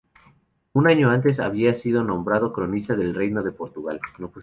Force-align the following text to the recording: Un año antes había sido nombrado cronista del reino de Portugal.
Un 0.73 0.87
año 0.87 1.11
antes 1.11 1.39
había 1.39 1.75
sido 1.75 2.03
nombrado 2.03 2.51
cronista 2.53 2.95
del 2.95 3.13
reino 3.13 3.43
de 3.43 3.51
Portugal. 3.51 4.01